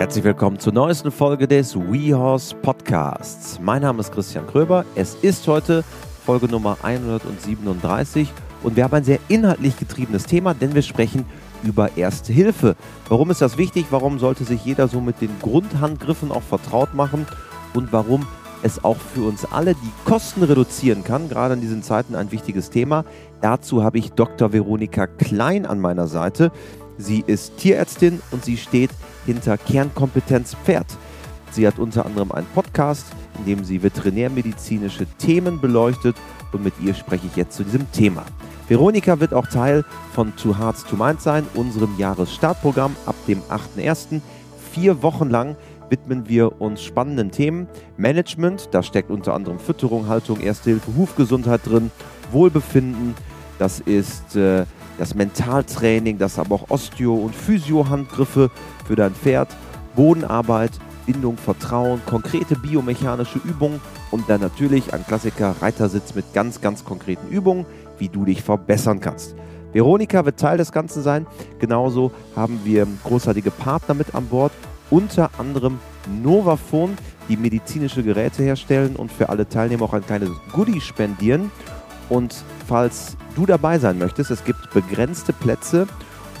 [0.00, 3.60] Herzlich willkommen zur neuesten Folge des WeHorse Podcasts.
[3.60, 4.86] Mein Name ist Christian Kröber.
[4.94, 5.84] Es ist heute
[6.24, 8.32] Folge Nummer 137
[8.62, 11.26] und wir haben ein sehr inhaltlich getriebenes Thema, denn wir sprechen
[11.64, 12.76] über Erste Hilfe.
[13.10, 13.88] Warum ist das wichtig?
[13.90, 17.26] Warum sollte sich jeder so mit den Grundhandgriffen auch vertraut machen?
[17.74, 18.26] Und warum
[18.62, 22.70] es auch für uns alle die Kosten reduzieren kann, gerade in diesen Zeiten ein wichtiges
[22.70, 23.04] Thema.
[23.40, 24.52] Dazu habe ich Dr.
[24.52, 26.52] Veronika Klein an meiner Seite.
[27.00, 28.90] Sie ist Tierärztin und sie steht
[29.24, 30.86] hinter Kernkompetenz Pferd.
[31.50, 33.06] Sie hat unter anderem einen Podcast,
[33.38, 36.16] in dem sie veterinärmedizinische Themen beleuchtet
[36.52, 38.24] und mit ihr spreche ich jetzt zu diesem Thema.
[38.68, 44.20] Veronika wird auch Teil von Two Hearts to Mind sein, unserem Jahresstartprogramm ab dem 8.1.
[44.72, 45.56] Vier Wochen lang
[45.88, 47.66] widmen wir uns spannenden Themen.
[47.96, 51.90] Management, da steckt unter anderem Fütterung, Haltung, Erste Hilfe, Hufgesundheit drin,
[52.30, 53.14] Wohlbefinden,
[53.58, 54.64] das ist äh,
[55.00, 58.50] das Mentaltraining, das aber auch Osteo- und Physio-Handgriffe
[58.86, 59.48] für dein Pferd,
[59.96, 60.72] Bodenarbeit,
[61.06, 67.28] Bindung, Vertrauen, konkrete biomechanische Übungen und dann natürlich ein Klassiker Reitersitz mit ganz, ganz konkreten
[67.28, 67.64] Übungen,
[67.98, 69.34] wie du dich verbessern kannst.
[69.72, 71.26] Veronika wird Teil des Ganzen sein.
[71.58, 74.52] Genauso haben wir großartige Partner mit an Bord,
[74.90, 75.78] unter anderem
[76.22, 76.94] Novafone,
[77.28, 81.50] die medizinische Geräte herstellen und für alle Teilnehmer auch ein kleines Goodie spendieren.
[82.10, 82.34] Und
[82.66, 85.86] falls du dabei sein möchtest, es gibt begrenzte Plätze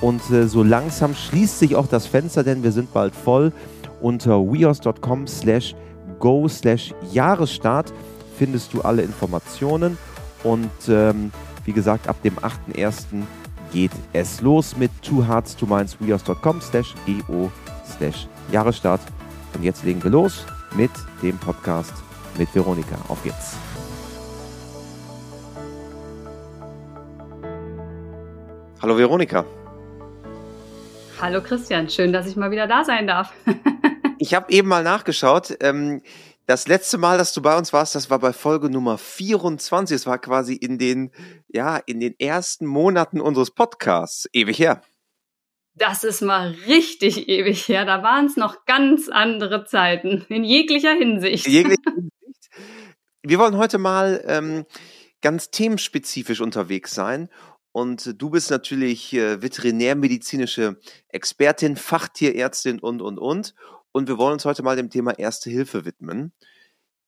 [0.00, 3.52] und äh, so langsam schließt sich auch das Fenster, denn wir sind bald voll.
[4.02, 5.74] Unter weos.com slash
[6.18, 7.92] go slash Jahresstart
[8.36, 9.96] findest du alle Informationen
[10.42, 11.30] und ähm,
[11.64, 13.04] wie gesagt, ab dem 8.1.
[13.72, 16.94] geht es los mit two hearts to minds weos.com slash
[17.26, 17.50] go
[17.96, 19.00] slash Jahresstart.
[19.54, 20.90] Und jetzt legen wir los mit
[21.22, 21.92] dem Podcast
[22.38, 22.96] mit Veronika.
[23.08, 23.69] Auf geht's.
[28.82, 29.44] Hallo Veronika.
[31.20, 33.30] Hallo Christian, schön, dass ich mal wieder da sein darf.
[34.18, 35.54] ich habe eben mal nachgeschaut.
[35.60, 36.00] Ähm,
[36.46, 39.94] das letzte Mal, dass du bei uns warst, das war bei Folge Nummer 24.
[39.94, 41.10] Es war quasi in den,
[41.48, 44.26] ja, in den ersten Monaten unseres Podcasts.
[44.32, 44.80] Ewig her.
[45.74, 47.84] Das ist mal richtig ewig her.
[47.84, 51.46] Da waren es noch ganz andere Zeiten, in jeglicher Hinsicht.
[51.46, 52.50] In jeglicher Hinsicht.
[53.22, 54.64] Wir wollen heute mal ähm,
[55.20, 57.28] ganz themenspezifisch unterwegs sein
[57.72, 63.54] und du bist natürlich äh, veterinärmedizinische Expertin, Fachtierärztin und, und, und.
[63.92, 66.32] Und wir wollen uns heute mal dem Thema Erste Hilfe widmen.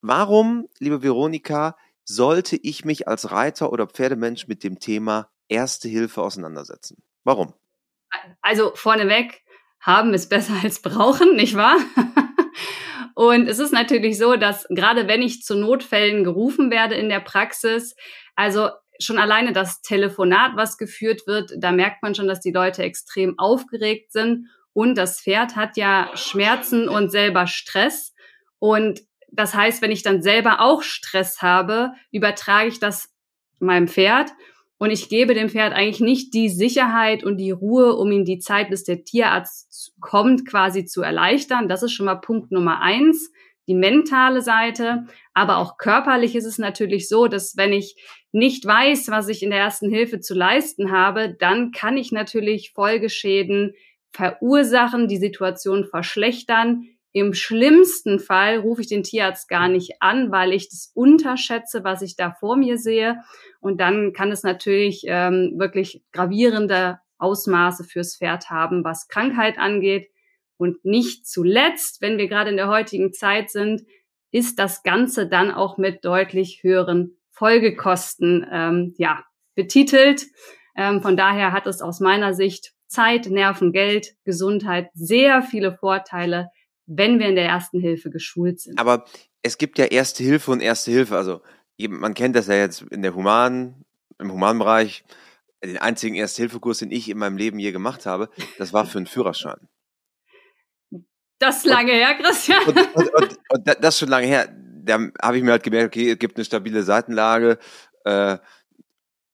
[0.01, 6.21] Warum, liebe Veronika, sollte ich mich als Reiter oder Pferdemensch mit dem Thema Erste Hilfe
[6.21, 7.01] auseinandersetzen?
[7.23, 7.53] Warum?
[8.41, 9.43] Also vorneweg,
[9.79, 11.77] haben ist besser als brauchen, nicht wahr?
[13.15, 17.19] Und es ist natürlich so, dass gerade wenn ich zu Notfällen gerufen werde in der
[17.19, 17.95] Praxis,
[18.35, 18.69] also
[18.99, 23.37] schon alleine das Telefonat, was geführt wird, da merkt man schon, dass die Leute extrem
[23.39, 24.47] aufgeregt sind.
[24.73, 28.13] Und das Pferd hat ja Schmerzen und selber Stress.
[28.59, 29.01] Und
[29.31, 33.09] das heißt, wenn ich dann selber auch Stress habe, übertrage ich das
[33.59, 34.31] meinem Pferd.
[34.77, 38.39] Und ich gebe dem Pferd eigentlich nicht die Sicherheit und die Ruhe, um ihm die
[38.39, 41.69] Zeit, bis der Tierarzt kommt, quasi zu erleichtern.
[41.69, 43.31] Das ist schon mal Punkt Nummer eins
[43.67, 47.95] die mentale Seite, aber auch körperlich ist es natürlich so, dass wenn ich
[48.31, 52.71] nicht weiß, was ich in der ersten Hilfe zu leisten habe, dann kann ich natürlich
[52.73, 53.73] Folgeschäden
[54.11, 56.87] verursachen, die Situation verschlechtern.
[57.13, 62.01] Im schlimmsten Fall rufe ich den Tierarzt gar nicht an, weil ich das unterschätze, was
[62.01, 63.21] ich da vor mir sehe.
[63.59, 70.09] Und dann kann es natürlich ähm, wirklich gravierende Ausmaße fürs Pferd haben, was Krankheit angeht.
[70.63, 73.83] Und nicht zuletzt, wenn wir gerade in der heutigen Zeit sind,
[74.31, 79.25] ist das Ganze dann auch mit deutlich höheren Folgekosten ähm, ja,
[79.55, 80.27] betitelt.
[80.77, 86.47] Ähm, von daher hat es aus meiner Sicht Zeit, Nerven, Geld, Gesundheit sehr viele Vorteile,
[86.85, 88.79] wenn wir in der ersten Hilfe geschult sind.
[88.79, 89.03] Aber
[89.41, 91.17] es gibt ja Erste Hilfe und Erste Hilfe.
[91.17, 91.41] Also
[91.77, 93.83] man kennt das ja jetzt in der Human,
[94.17, 95.03] im Humanbereich.
[95.61, 99.07] Den einzigen Erste-Hilfe-Kurs, den ich in meinem Leben je gemacht habe, das war für einen
[99.07, 99.67] Führerschein.
[101.43, 102.63] Das ist lange und, her, Christian.
[102.65, 104.47] Und, und, und, das ist schon lange her.
[104.85, 107.57] Da habe ich mir halt gemerkt, okay, es gibt eine stabile Seitenlage.
[108.05, 108.37] Äh,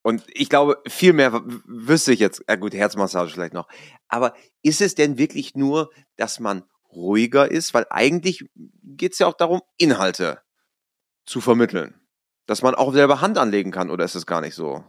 [0.01, 3.67] und ich glaube, viel mehr wüsste ich jetzt, äh gut, Herzmassage vielleicht noch.
[4.07, 4.33] Aber
[4.63, 7.75] ist es denn wirklich nur, dass man ruhiger ist?
[7.75, 8.49] Weil eigentlich
[8.83, 10.41] geht es ja auch darum, Inhalte
[11.25, 11.93] zu vermitteln.
[12.47, 14.83] Dass man auch selber Hand anlegen kann, oder ist es gar nicht so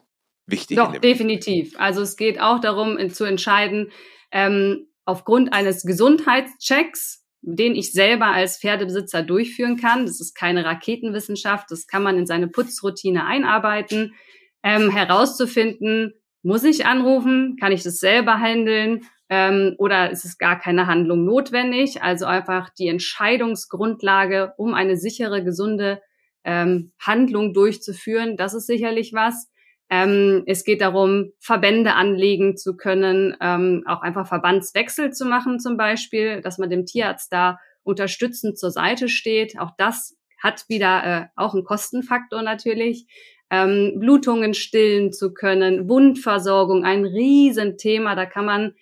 [0.47, 0.79] wichtig?
[0.79, 1.79] Doch, definitiv.
[1.79, 3.93] Also es geht auch darum, zu entscheiden,
[4.33, 10.07] ähm, aufgrund eines Gesundheitschecks, den ich selber als Pferdebesitzer durchführen kann.
[10.07, 14.15] Das ist keine Raketenwissenschaft, das kann man in seine Putzroutine einarbeiten,
[14.63, 20.59] ähm, herauszufinden, muss ich anrufen, kann ich das selber handeln ähm, oder ist es gar
[20.59, 22.03] keine Handlung notwendig?
[22.03, 26.01] Also einfach die Entscheidungsgrundlage, um eine sichere, gesunde
[26.45, 28.37] ähm, Handlung durchzuführen.
[28.37, 29.50] Das ist sicherlich was.
[29.91, 35.77] Ähm, es geht darum, Verbände anlegen zu können, ähm, auch einfach Verbandswechsel zu machen zum
[35.77, 39.59] Beispiel, dass man dem Tierarzt da unterstützend zur Seite steht.
[39.59, 43.07] Auch das hat wieder äh, auch einen Kostenfaktor natürlich.
[43.51, 48.15] Ähm, Blutungen stillen zu können, Wundversorgung, ein Riesenthema.
[48.15, 48.75] Da kann man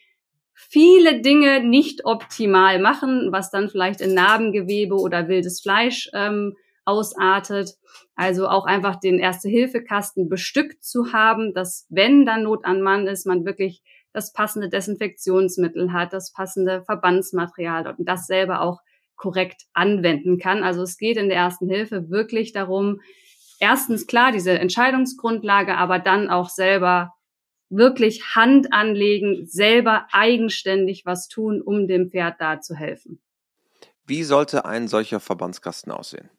[0.53, 6.55] viele Dinge nicht optimal machen, was dann vielleicht in Narbengewebe oder wildes Fleisch ähm,
[6.88, 7.76] ausartet.
[8.17, 13.26] Also auch einfach den Erste-Hilfe-Kasten bestückt zu haben, dass wenn dann Not an Mann ist,
[13.26, 13.82] man wirklich
[14.12, 18.81] das passende Desinfektionsmittel hat, das passende Verbandsmaterial und das selber auch
[19.17, 20.64] korrekt anwenden kann.
[20.64, 23.00] Also es geht in der Ersten Hilfe wirklich darum,
[23.61, 27.12] erstens klar diese Entscheidungsgrundlage, aber dann auch selber
[27.69, 33.20] wirklich Hand anlegen, selber eigenständig was tun, um dem Pferd da zu helfen.
[34.06, 36.31] Wie sollte ein solcher Verbandskasten aussehen?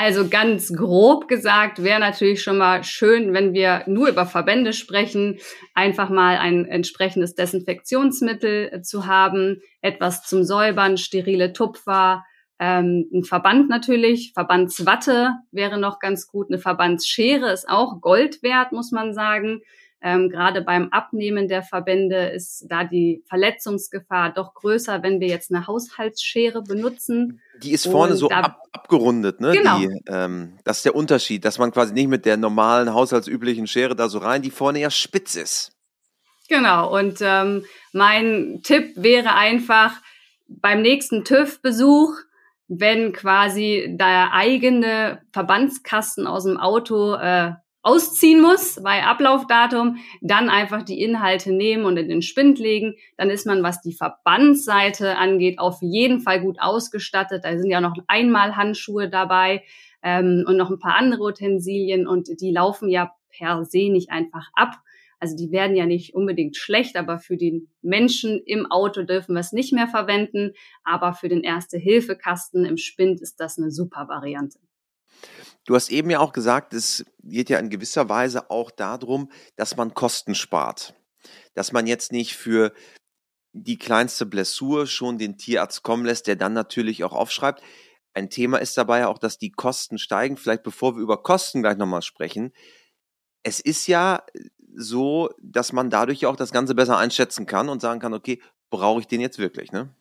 [0.00, 5.40] Also ganz grob gesagt wäre natürlich schon mal schön, wenn wir nur über Verbände sprechen,
[5.74, 12.24] einfach mal ein entsprechendes Desinfektionsmittel äh, zu haben, etwas zum Säubern, sterile Tupfer,
[12.60, 18.70] ähm, ein Verband natürlich, Verbandswatte wäre noch ganz gut, eine Verbandsschere ist auch Gold wert,
[18.70, 19.62] muss man sagen.
[20.00, 25.52] Ähm, Gerade beim Abnehmen der Verbände ist da die Verletzungsgefahr doch größer, wenn wir jetzt
[25.52, 27.40] eine Haushaltsschere benutzen.
[27.60, 29.52] Die ist vorne so ab, abgerundet, ne?
[29.52, 29.78] Genau.
[29.78, 33.94] Die, ähm, das ist der Unterschied, dass man quasi nicht mit der normalen haushaltsüblichen Schere
[33.94, 35.72] da so rein, die vorne ja spitz ist.
[36.48, 36.96] Genau.
[36.96, 39.92] Und ähm, mein Tipp wäre einfach
[40.48, 42.14] beim nächsten TÜV-Besuch
[42.68, 47.52] wenn quasi der eigene Verbandskasten aus dem Auto äh,
[47.88, 52.96] ausziehen muss bei Ablaufdatum, dann einfach die Inhalte nehmen und in den Spind legen.
[53.16, 57.44] Dann ist man, was die Verbandsseite angeht, auf jeden Fall gut ausgestattet.
[57.44, 59.62] Da sind ja noch einmal Handschuhe dabei
[60.02, 64.50] ähm, und noch ein paar andere Utensilien und die laufen ja per se nicht einfach
[64.52, 64.76] ab.
[65.18, 69.40] Also die werden ja nicht unbedingt schlecht, aber für den Menschen im Auto dürfen wir
[69.40, 70.52] es nicht mehr verwenden.
[70.84, 74.60] Aber für den Erste-Hilfe-Kasten im Spind ist das eine super Variante.
[75.64, 79.76] Du hast eben ja auch gesagt, es geht ja in gewisser Weise auch darum, dass
[79.76, 80.94] man Kosten spart.
[81.54, 82.72] Dass man jetzt nicht für
[83.52, 87.62] die kleinste Blessur schon den Tierarzt kommen lässt, der dann natürlich auch aufschreibt.
[88.14, 90.36] Ein Thema ist dabei auch, dass die Kosten steigen.
[90.36, 92.52] Vielleicht bevor wir über Kosten gleich nochmal sprechen.
[93.42, 94.24] Es ist ja
[94.74, 99.00] so, dass man dadurch auch das Ganze besser einschätzen kann und sagen kann, okay, brauche
[99.00, 99.94] ich den jetzt wirklich, ne?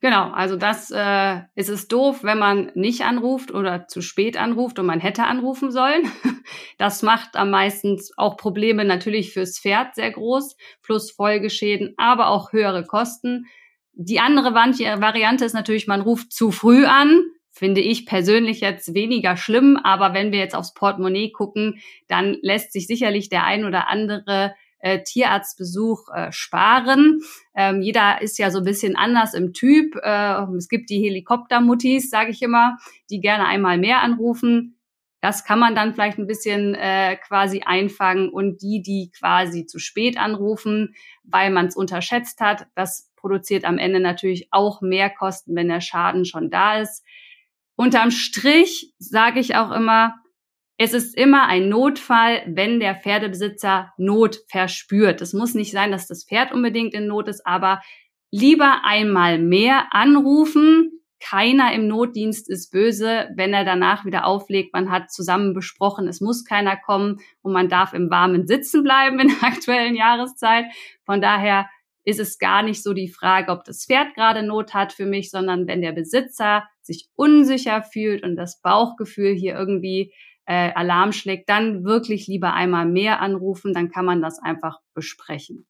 [0.00, 4.78] Genau, also das äh, ist es doof, wenn man nicht anruft oder zu spät anruft
[4.78, 6.10] und man hätte anrufen sollen.
[6.78, 12.52] Das macht am meisten auch Probleme natürlich fürs Pferd sehr groß, plus Folgeschäden, aber auch
[12.52, 13.46] höhere Kosten.
[13.94, 19.36] Die andere Variante ist natürlich, man ruft zu früh an, finde ich persönlich jetzt weniger
[19.36, 23.88] schlimm, aber wenn wir jetzt aufs Portemonnaie gucken, dann lässt sich sicherlich der ein oder
[23.88, 24.54] andere
[24.86, 27.20] äh, Tierarztbesuch äh, sparen.
[27.56, 29.96] Ähm, jeder ist ja so ein bisschen anders im Typ.
[29.96, 32.76] Äh, es gibt die Helikoptermuttis, sage ich immer,
[33.10, 34.78] die gerne einmal mehr anrufen.
[35.20, 39.80] Das kann man dann vielleicht ein bisschen äh, quasi einfangen und die, die quasi zu
[39.80, 40.94] spät anrufen,
[41.24, 45.80] weil man es unterschätzt hat, das produziert am Ende natürlich auch mehr Kosten, wenn der
[45.80, 47.04] Schaden schon da ist.
[47.74, 50.14] Unterm Strich sage ich auch immer,
[50.78, 55.22] es ist immer ein Notfall, wenn der Pferdebesitzer Not verspürt.
[55.22, 57.80] Es muss nicht sein, dass das Pferd unbedingt in Not ist, aber
[58.30, 61.00] lieber einmal mehr anrufen.
[61.18, 64.74] Keiner im Notdienst ist böse, wenn er danach wieder auflegt.
[64.74, 69.18] Man hat zusammen besprochen, es muss keiner kommen und man darf im Warmen sitzen bleiben
[69.18, 70.66] in der aktuellen Jahreszeit.
[71.06, 71.70] Von daher
[72.04, 75.30] ist es gar nicht so die Frage, ob das Pferd gerade Not hat für mich,
[75.30, 80.12] sondern wenn der Besitzer sich unsicher fühlt und das Bauchgefühl hier irgendwie
[80.46, 85.66] äh, Alarm schlägt, dann wirklich lieber einmal mehr anrufen, dann kann man das einfach besprechen.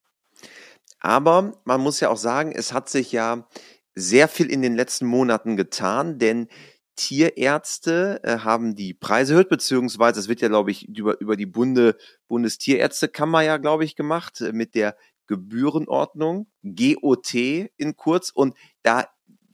[1.01, 3.47] Aber man muss ja auch sagen, es hat sich ja
[3.95, 6.49] sehr viel in den letzten Monaten getan, denn
[6.97, 11.47] Tierärzte äh, haben die Preise erhöht, beziehungsweise es wird ja, glaube ich, über, über die
[11.47, 11.97] Bunde,
[12.29, 18.31] Bundestierärztekammer ja, glaube ich, gemacht, äh, mit der Gebührenordnung, GOT in kurz.
[18.31, 19.07] Und da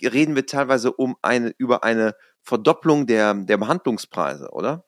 [0.02, 4.85] reden wir teilweise um eine, über eine Verdopplung der, der Behandlungspreise, oder?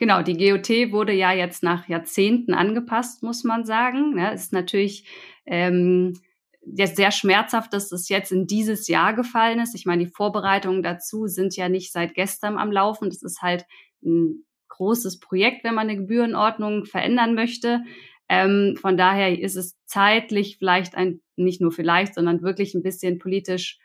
[0.00, 4.16] Genau, die GOT wurde ja jetzt nach Jahrzehnten angepasst, muss man sagen.
[4.16, 5.06] Ja, ist natürlich
[5.44, 6.18] ähm,
[6.62, 9.74] jetzt sehr schmerzhaft, dass es jetzt in dieses Jahr gefallen ist.
[9.74, 13.10] Ich meine, die Vorbereitungen dazu sind ja nicht seit gestern am Laufen.
[13.10, 13.66] Das ist halt
[14.02, 17.82] ein großes Projekt, wenn man eine Gebührenordnung verändern möchte.
[18.30, 23.18] Ähm, von daher ist es zeitlich vielleicht ein, nicht nur vielleicht, sondern wirklich ein bisschen
[23.18, 23.78] politisch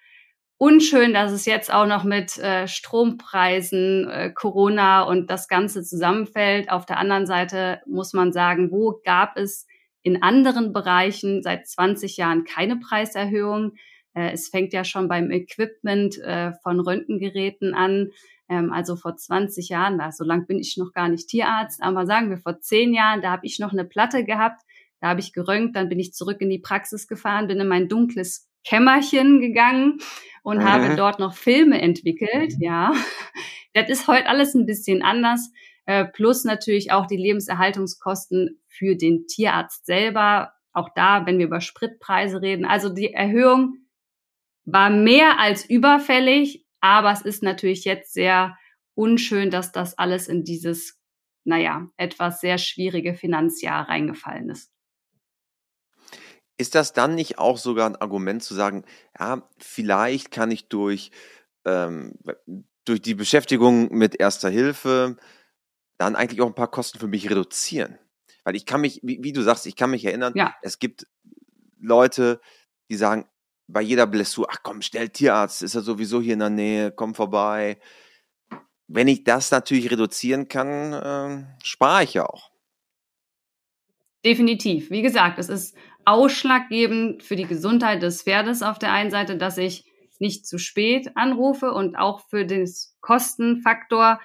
[0.58, 6.70] unschön, dass es jetzt auch noch mit äh, Strompreisen, äh, Corona und das Ganze zusammenfällt.
[6.70, 9.68] Auf der anderen Seite muss man sagen, wo gab es
[10.02, 13.74] in anderen Bereichen seit 20 Jahren keine Preiserhöhung?
[14.14, 18.12] Äh, es fängt ja schon beim Equipment äh, von Röntgengeräten an.
[18.48, 22.30] Ähm, also vor 20 Jahren, so lang bin ich noch gar nicht Tierarzt, aber sagen
[22.30, 24.62] wir vor 10 Jahren, da habe ich noch eine Platte gehabt,
[25.02, 27.90] da habe ich geröntgt, dann bin ich zurück in die Praxis gefahren, bin in mein
[27.90, 30.00] dunkles Kämmerchen gegangen
[30.44, 30.64] und mhm.
[30.64, 32.54] habe dort noch Filme entwickelt.
[32.58, 32.62] Mhm.
[32.62, 32.94] Ja,
[33.74, 35.52] das ist heute alles ein bisschen anders.
[35.86, 40.54] Äh, plus natürlich auch die Lebenserhaltungskosten für den Tierarzt selber.
[40.74, 42.66] Auch da, wenn wir über Spritpreise reden.
[42.66, 43.78] Also die Erhöhung
[44.66, 48.58] war mehr als überfällig, aber es ist natürlich jetzt sehr
[48.96, 51.00] unschön, dass das alles in dieses,
[51.44, 54.75] naja, etwas sehr schwierige Finanzjahr reingefallen ist.
[56.58, 58.86] Ist das dann nicht auch sogar ein Argument zu sagen,
[59.20, 61.12] ja, vielleicht kann ich durch,
[61.66, 62.14] ähm,
[62.86, 65.18] durch die Beschäftigung mit Erster Hilfe
[65.98, 68.00] dann eigentlich auch ein paar Kosten für mich reduzieren?
[68.46, 70.56] Weil ich kann mich, wie, wie du sagst, ich kann mich erinnern, ja.
[70.62, 71.08] es gibt
[71.80, 72.40] Leute,
[72.90, 73.28] die sagen,
[73.68, 77.16] bei jeder Blessur, ach komm, schnell Tierarzt, ist er sowieso hier in der Nähe, komm
[77.16, 77.80] vorbei.
[78.88, 82.52] Wenn ich das natürlich reduzieren kann, äh, spare ich ja auch.
[84.26, 84.90] Definitiv.
[84.90, 89.60] Wie gesagt, es ist ausschlaggebend für die Gesundheit des Pferdes auf der einen Seite, dass
[89.60, 89.86] ich
[90.20, 92.68] nicht zu spät anrufe und auch für den
[93.02, 94.20] Kostenfaktor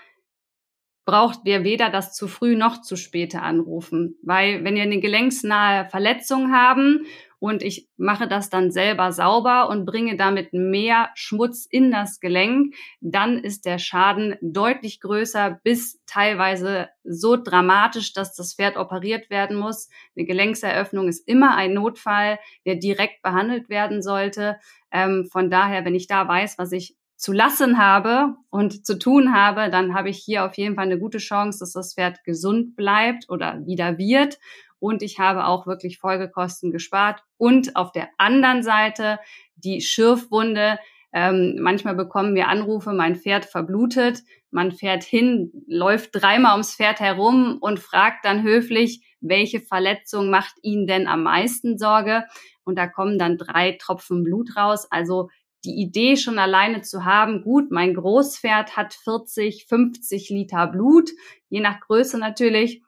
[1.05, 4.17] braucht wir weder das zu früh noch zu späte anrufen.
[4.23, 7.05] Weil wenn wir eine gelenksnahe Verletzung haben
[7.41, 12.75] und ich mache das dann selber sauber und bringe damit mehr Schmutz in das Gelenk,
[13.01, 19.57] dann ist der Schaden deutlich größer bis teilweise so dramatisch, dass das Pferd operiert werden
[19.57, 19.89] muss.
[20.15, 24.59] Eine Gelenkseröffnung ist immer ein Notfall, der direkt behandelt werden sollte.
[24.93, 29.35] Ähm, von daher, wenn ich da weiß, was ich zu lassen habe und zu tun
[29.35, 32.77] habe, dann habe ich hier auf jeden Fall eine gute Chance, dass das Pferd gesund
[32.77, 34.39] bleibt oder wieder wird
[34.81, 37.23] und ich habe auch wirklich Folgekosten gespart.
[37.37, 39.21] Und auf der anderen Seite
[39.55, 40.79] die Schürfwunde.
[41.13, 44.23] Ähm, manchmal bekommen wir Anrufe, mein Pferd verblutet.
[44.51, 50.55] Man fährt hin, läuft dreimal ums Pferd herum und fragt dann höflich, welche Verletzung macht
[50.63, 52.25] Ihnen denn am meisten Sorge?
[52.65, 54.87] Und da kommen dann drei Tropfen Blut raus.
[54.91, 55.29] Also
[55.65, 61.11] die Idee schon alleine zu haben, gut, mein Großpferd hat 40, 50 Liter Blut,
[61.49, 62.83] je nach Größe natürlich.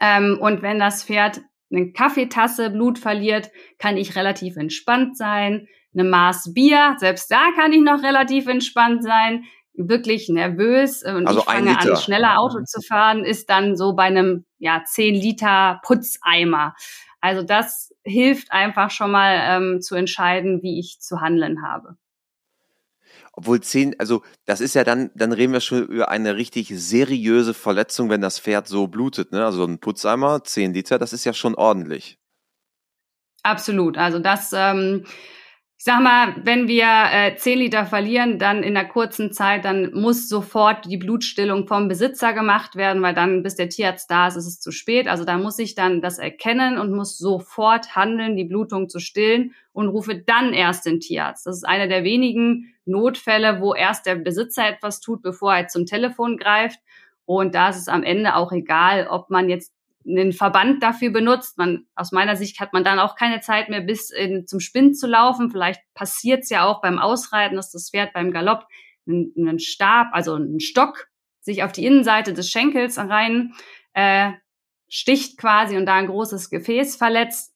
[0.00, 1.40] Ähm, und wenn das Pferd
[1.70, 5.66] eine Kaffeetasse Blut verliert, kann ich relativ entspannt sein.
[5.94, 9.44] Eine Maß Bier, selbst da kann ich noch relativ entspannt sein.
[9.74, 13.94] Wirklich nervös äh, und also ich fange an, schneller Auto zu fahren, ist dann so
[13.94, 16.74] bei einem ja 10 Liter Putzeimer.
[17.20, 21.96] Also das hilft einfach schon mal ähm, zu entscheiden, wie ich zu handeln habe.
[23.38, 27.54] Obwohl zehn, also das ist ja dann, dann reden wir schon über eine richtig seriöse
[27.54, 29.44] Verletzung, wenn das Pferd so blutet, ne?
[29.44, 32.18] Also ein Putzeimer, zehn Liter, das ist ja schon ordentlich.
[33.44, 33.96] Absolut.
[33.96, 35.04] Also das ähm,
[35.78, 39.92] ich sag mal, wenn wir äh, 10 Liter verlieren, dann in einer kurzen Zeit, dann
[39.92, 44.34] muss sofort die Blutstillung vom Besitzer gemacht werden, weil dann, bis der Tierarzt da ist,
[44.34, 45.06] ist es zu spät.
[45.06, 49.54] Also da muss ich dann das erkennen und muss sofort handeln, die Blutung zu stillen
[49.72, 51.46] und rufe dann erst den Tierarzt.
[51.46, 55.86] Das ist einer der wenigen Notfälle, wo erst der Besitzer etwas tut, bevor er zum
[55.86, 56.80] Telefon greift.
[57.24, 59.72] Und da ist es am Ende auch egal, ob man jetzt
[60.08, 61.58] einen Verband dafür benutzt.
[61.58, 64.98] Man, aus meiner Sicht hat man dann auch keine Zeit mehr, bis in, zum Spind
[64.98, 65.50] zu laufen.
[65.50, 68.66] Vielleicht passiert es ja auch beim Ausreiten, dass das Pferd beim Galopp
[69.06, 71.08] einen, einen Stab, also einen Stock,
[71.40, 73.52] sich auf die Innenseite des Schenkels rein
[73.94, 74.32] äh,
[74.88, 77.52] sticht quasi und da ein großes Gefäß verletzt.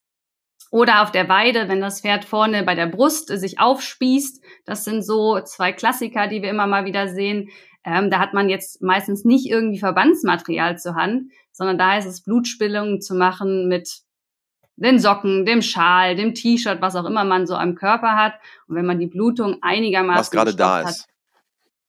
[0.73, 4.43] Oder auf der Weide, wenn das Pferd vorne bei der Brust sich aufspießt.
[4.65, 7.49] Das sind so zwei Klassiker, die wir immer mal wieder sehen.
[7.85, 12.23] Ähm, da hat man jetzt meistens nicht irgendwie Verbandsmaterial zur Hand, sondern da ist es
[12.23, 13.99] Blutspillungen zu machen mit
[14.75, 18.33] den Socken, dem Schal, dem T-Shirt, was auch immer man so am Körper hat.
[18.67, 20.87] Und wenn man die Blutung einigermaßen was gerade da ist.
[20.87, 21.07] Hat,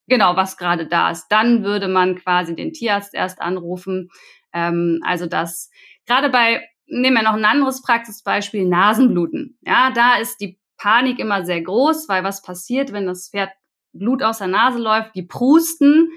[0.08, 4.10] genau, was gerade da ist, dann würde man quasi den Tierarzt erst anrufen.
[4.52, 5.70] Ähm, also das
[6.04, 9.58] gerade bei nehmen wir noch ein anderes Praxisbeispiel Nasenbluten.
[9.62, 13.50] Ja, da ist die Panik immer sehr groß, weil was passiert, wenn das Pferd
[13.92, 16.10] Blut aus der Nase läuft, die prusten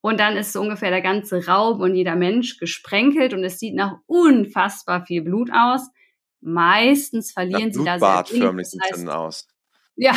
[0.00, 3.74] und dann ist so ungefähr der ganze Raum und jeder Mensch gesprenkelt und es sieht
[3.74, 5.88] nach unfassbar viel Blut aus.
[6.40, 8.42] Meistens verlieren sie da sehr wenig.
[8.42, 9.48] förmlich das heißt, aus.
[9.96, 10.14] Ja.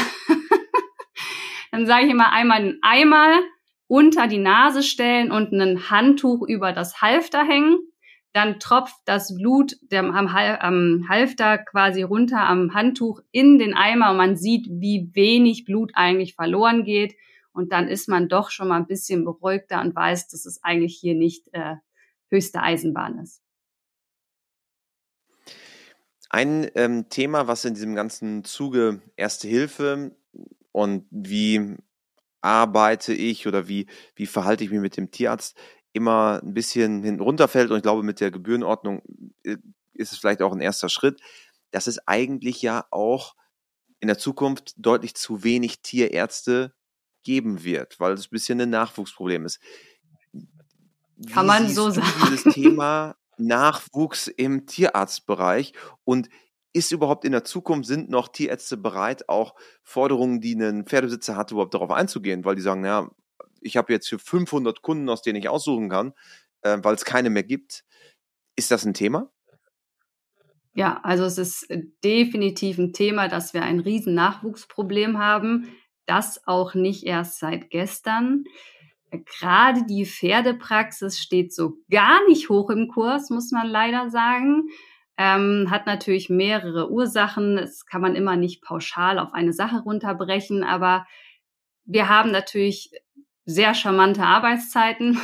[1.71, 3.41] dann sage ich immer einmal einen Eimer
[3.87, 7.77] unter die Nase stellen und ein Handtuch über das Halfter hängen.
[8.33, 14.11] Dann tropft das Blut der, am, am Halfter quasi runter am Handtuch in den Eimer
[14.11, 17.15] und man sieht, wie wenig Blut eigentlich verloren geht.
[17.53, 20.97] Und dann ist man doch schon mal ein bisschen beruhigter und weiß, dass es eigentlich
[20.99, 21.75] hier nicht äh,
[22.29, 23.43] höchste Eisenbahn ist.
[26.31, 30.15] Ein ähm, Thema, was in diesem ganzen Zuge Erste Hilfe
[30.71, 31.75] und wie
[32.41, 33.85] arbeite ich oder wie,
[34.15, 35.55] wie verhalte ich mich mit dem Tierarzt
[35.93, 39.01] immer ein bisschen hinten runterfällt und ich glaube, mit der Gebührenordnung
[39.43, 39.57] äh,
[39.93, 41.21] ist es vielleicht auch ein erster Schritt,
[41.71, 43.35] dass es eigentlich ja auch
[43.99, 46.73] in der Zukunft deutlich zu wenig Tierärzte
[47.23, 49.59] geben wird, weil es ein bisschen ein Nachwuchsproblem ist.
[51.31, 52.07] Kann man so sagen.
[52.23, 55.73] Dieses Thema Nachwuchs im Tierarztbereich
[56.03, 56.29] und
[56.73, 61.51] ist überhaupt in der Zukunft, sind noch Tierärzte bereit, auch Forderungen, die ein Pferdebesitzer hat,
[61.51, 63.09] überhaupt darauf einzugehen, weil die sagen, naja,
[63.63, 66.13] ich habe jetzt für 500 Kunden, aus denen ich aussuchen kann,
[66.61, 67.83] äh, weil es keine mehr gibt.
[68.55, 69.31] Ist das ein Thema?
[70.75, 71.67] Ja, also es ist
[72.03, 75.69] definitiv ein Thema, dass wir ein riesen Nachwuchsproblem haben.
[76.05, 78.45] Das auch nicht erst seit gestern.
[79.11, 84.69] Gerade die Pferdepraxis steht so gar nicht hoch im Kurs, muss man leider sagen.
[85.15, 87.57] Ähm, hat natürlich mehrere Ursachen.
[87.57, 91.05] Das kann man immer nicht pauschal auf eine Sache runterbrechen, aber
[91.85, 92.91] wir haben natürlich
[93.45, 95.19] sehr charmante Arbeitszeiten.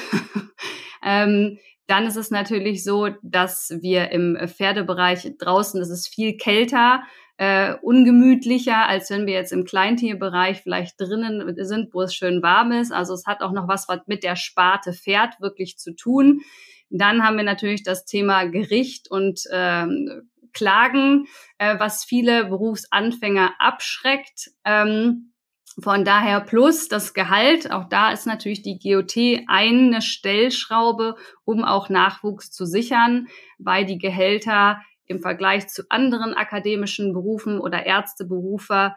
[1.03, 1.57] ähm,
[1.87, 7.01] dann ist es natürlich so, dass wir im Pferdebereich draußen ist es viel kälter
[7.39, 12.73] äh, ungemütlicher, als wenn wir jetzt im Kleintierbereich vielleicht drinnen sind, wo es schön warm
[12.73, 12.91] ist.
[12.91, 16.41] Also es hat auch noch was, was mit der Sparte Pferd wirklich zu tun.
[16.89, 21.27] Dann haben wir natürlich das Thema Gericht und ähm, Klagen,
[21.59, 24.51] äh, was viele Berufsanfänger abschreckt.
[24.65, 25.28] Ähm,
[25.77, 31.89] von daher plus das Gehalt, auch da ist natürlich die GOT eine Stellschraube, um auch
[31.89, 38.95] Nachwuchs zu sichern, weil die Gehälter im Vergleich zu anderen akademischen Berufen oder Ärzteberufe,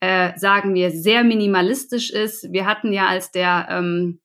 [0.00, 2.52] äh, sagen wir, sehr minimalistisch ist.
[2.52, 4.20] Wir hatten ja, als der, ähm,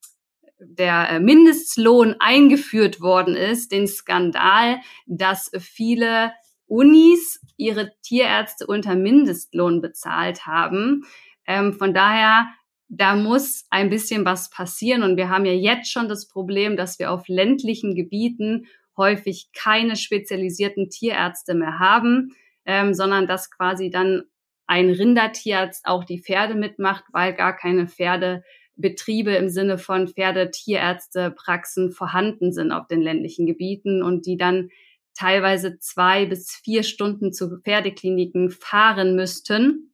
[0.59, 6.33] der Mindestlohn eingeführt worden ist, den Skandal, dass viele
[6.67, 11.05] Unis ihre Tierärzte unter Mindestlohn bezahlt haben.
[11.47, 12.47] Ähm, von daher,
[12.87, 15.03] da muss ein bisschen was passieren.
[15.03, 19.95] Und wir haben ja jetzt schon das Problem, dass wir auf ländlichen Gebieten häufig keine
[19.95, 24.23] spezialisierten Tierärzte mehr haben, ähm, sondern dass quasi dann
[24.67, 32.53] ein Rindertierarzt auch die Pferde mitmacht, weil gar keine Pferdebetriebe im Sinne von Pferdetierärztepraxen vorhanden
[32.53, 34.69] sind auf den ländlichen Gebieten und die dann
[35.13, 39.90] teilweise zwei bis vier Stunden zu Pferdekliniken fahren müssten.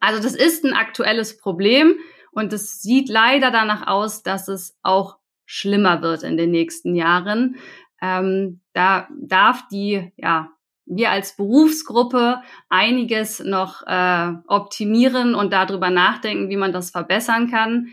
[0.00, 1.96] Also das ist ein aktuelles Problem
[2.32, 7.56] und es sieht leider danach aus, dass es auch schlimmer wird in den nächsten Jahren.
[8.02, 10.50] Ähm, da darf die, ja,
[10.84, 17.88] wir als Berufsgruppe einiges noch äh, optimieren und darüber nachdenken, wie man das verbessern kann.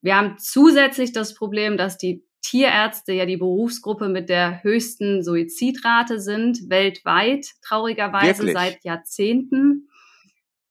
[0.00, 6.20] Wir haben zusätzlich das Problem, dass die Tierärzte ja die Berufsgruppe mit der höchsten Suizidrate
[6.20, 8.54] sind, weltweit, traurigerweise Wirklich?
[8.54, 9.88] seit Jahrzehnten.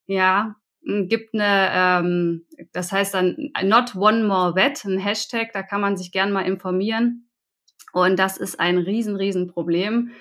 [0.06, 0.56] Ja,
[0.86, 5.98] gibt eine, ähm, das heißt dann Not One More Vet, ein Hashtag, da kann man
[5.98, 7.30] sich gern mal informieren.
[7.94, 10.12] Und das ist ein riesen, riesen Problem,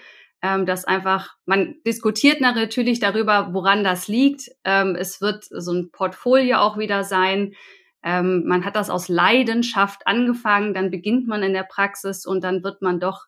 [0.43, 4.51] ähm, dass einfach, man diskutiert natürlich darüber, woran das liegt.
[4.65, 7.55] Ähm, es wird so ein Portfolio auch wieder sein.
[8.05, 12.65] Ähm, man hat das aus Leidenschaft angefangen, dann beginnt man in der Praxis und dann
[12.65, 13.27] wird man doch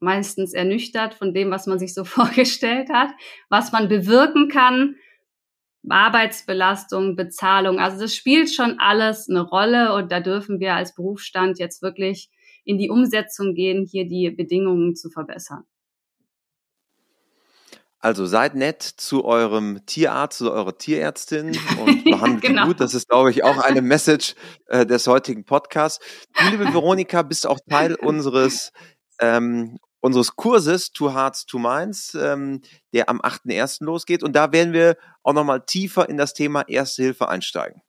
[0.00, 3.10] meistens ernüchtert von dem, was man sich so vorgestellt hat,
[3.48, 4.96] was man bewirken kann.
[5.88, 7.78] Arbeitsbelastung, Bezahlung.
[7.78, 12.30] Also das spielt schon alles eine Rolle und da dürfen wir als Berufsstand jetzt wirklich
[12.64, 15.64] in die Umsetzung gehen, hier die Bedingungen zu verbessern.
[18.04, 22.66] Also seid nett zu eurem Tierarzt oder eurer Tierärztin und behandelt genau.
[22.66, 22.78] gut.
[22.78, 24.34] Das ist, glaube ich, auch eine Message
[24.66, 26.04] äh, des heutigen Podcasts.
[26.34, 28.72] Du, liebe Veronika, bist auch Teil unseres
[29.20, 32.60] ähm, unseres Kurses Two Hearts, Two Minds, ähm,
[32.92, 33.82] der am 8.1.
[33.82, 34.22] losgeht.
[34.22, 37.80] Und da werden wir auch nochmal tiefer in das Thema Erste Hilfe einsteigen.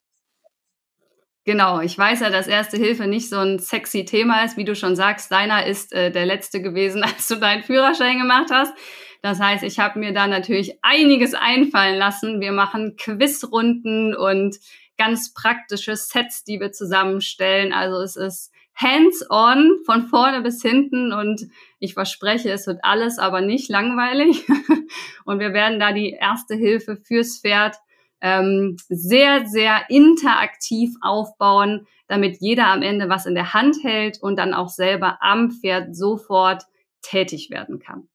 [1.43, 4.75] Genau, ich weiß ja, dass Erste Hilfe nicht so ein sexy Thema ist, wie du
[4.75, 5.29] schon sagst.
[5.29, 8.73] Deiner ist äh, der letzte gewesen, als du deinen Führerschein gemacht hast.
[9.21, 12.39] Das heißt, ich habe mir da natürlich einiges einfallen lassen.
[12.39, 14.55] Wir machen Quizrunden und
[14.97, 17.73] ganz praktische Sets, die wir zusammenstellen.
[17.73, 21.47] Also es ist hands-on von vorne bis hinten und
[21.85, 24.45] ich verspreche, es wird alles aber nicht langweilig.
[25.25, 27.77] und wir werden da die Erste Hilfe fürs Pferd
[28.21, 34.37] ähm, sehr, sehr interaktiv aufbauen, damit jeder am Ende was in der Hand hält und
[34.37, 36.63] dann auch selber am Pferd sofort
[37.01, 38.07] tätig werden kann.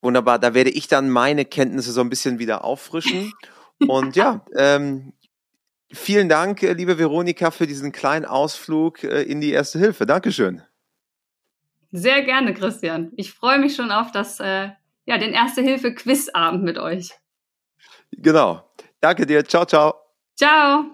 [0.00, 3.32] Wunderbar, da werde ich dann meine Kenntnisse so ein bisschen wieder auffrischen.
[3.88, 5.12] Und ja, ähm,
[5.92, 10.06] vielen Dank, äh, liebe Veronika, für diesen kleinen Ausflug äh, in die Erste Hilfe.
[10.06, 10.62] Dankeschön.
[11.96, 13.10] Sehr gerne, Christian.
[13.16, 14.68] Ich freue mich schon auf das, äh,
[15.06, 17.12] ja, den Erste-Hilfe-Quizabend mit euch.
[18.12, 18.70] Genau.
[19.00, 19.42] Danke dir.
[19.42, 19.94] Ciao, ciao.
[20.36, 20.84] Ciao.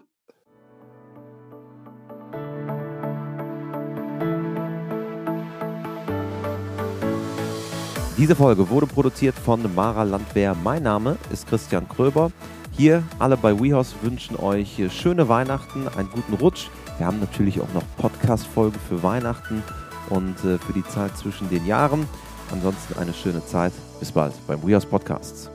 [8.16, 10.54] Diese Folge wurde produziert von Mara Landwehr.
[10.54, 12.30] Mein Name ist Christian Kröber.
[12.70, 16.68] Hier alle bei WeHorse wünschen euch schöne Weihnachten, einen guten Rutsch.
[16.98, 19.64] Wir haben natürlich auch noch Podcast-Folgen für Weihnachten
[20.08, 22.08] und äh, für die Zeit zwischen den Jahren.
[22.50, 23.72] Ansonsten eine schöne Zeit.
[24.00, 25.51] Bis bald beim WeHorse Podcasts.